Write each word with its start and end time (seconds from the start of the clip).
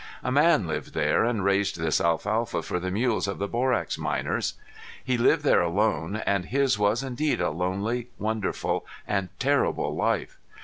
A 0.23 0.31
man 0.31 0.65
lived 0.65 0.95
there, 0.95 1.23
and 1.25 1.43
raised 1.45 1.77
this 1.79 2.01
alfalfa 2.01 2.63
for 2.63 2.79
the 2.79 2.89
mules 2.89 3.27
of 3.27 3.37
the 3.37 3.47
borax 3.47 3.99
miners. 3.99 4.55
He 5.03 5.15
lived 5.15 5.43
there 5.43 5.61
alone 5.61 6.15
and 6.25 6.45
his 6.45 6.79
was 6.79 7.03
indeed 7.03 7.39
a 7.39 7.51
lonely, 7.51 8.09
wonderful, 8.17 8.83
and 9.07 9.29
terrible 9.37 9.93
life. 9.95 10.39